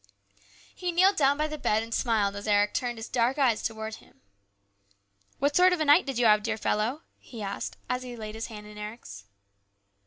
[0.73, 3.97] He kneeled down by the bed and smiled as Eric turned his dark eyes towards
[3.97, 4.21] him."
[5.37, 8.33] What sort of a night did you have, dear fellow," he asked as he laid
[8.33, 9.25] his hand in Eric's.